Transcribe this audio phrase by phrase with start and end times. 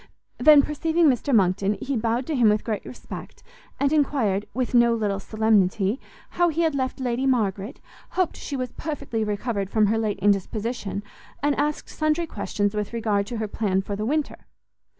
[0.39, 3.43] Then, perceiving Mr Monckton, he bowed to him with great respect,
[3.79, 5.99] and enquired, with no little solemnity,
[6.31, 7.79] how he had left Lady Margaret,
[8.17, 11.03] hoped she was perfectly recovered from her late indisposition,
[11.43, 14.47] and asked sundry questions with regard to her plan for the winter.